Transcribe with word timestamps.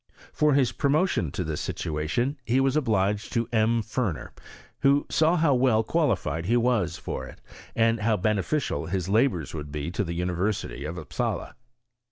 For 0.33 0.55
his 0.55 0.71
promotion 0.71 1.29
to 1.33 1.43
this 1.43 1.61
sitoation 1.61 2.35
be 2.47 2.59
was 2.59 2.75
obliged 2.75 3.31
to 3.33 3.47
M. 3.53 3.83
Ferner, 3.83 4.31
who 4.79 5.05
saw 5.11 5.35
how 5.37 5.53
well 5.53 5.83
qua 5.83 6.07
lified 6.07 6.45
he 6.45 6.57
was 6.57 6.97
for 6.97 7.27
it, 7.27 7.39
and 7.75 7.99
how 7.99 8.17
beneficial 8.17 8.87
his 8.87 9.07
labouil 9.07 9.53
would 9.53 9.71
be 9.71 9.91
to 9.91 10.03
the 10.03 10.13
University 10.15 10.85
of 10.85 10.97
Upsala. 10.97 11.53